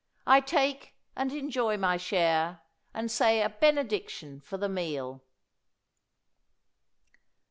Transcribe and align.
I 0.25 0.41
take 0.41 0.95
and 1.15 1.31
enjoy 1.31 1.77
my 1.77 1.97
share, 1.97 2.61
and 2.91 3.11
say 3.11 3.43
a 3.43 3.49
Benediction 3.49 4.41
for 4.43 4.57
the 4.57 4.67
meal." 4.67 5.23